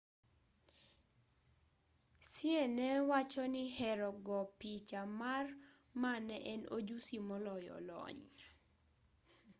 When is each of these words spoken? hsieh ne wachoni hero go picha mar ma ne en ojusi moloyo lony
hsieh 2.23 2.67
ne 2.77 2.87
wachoni 3.09 3.63
hero 3.75 4.09
go 4.25 4.37
picha 4.59 5.01
mar 5.19 5.45
ma 6.01 6.11
ne 6.27 6.37
en 6.53 6.61
ojusi 6.77 7.17
moloyo 7.27 7.75
lony 7.87 8.25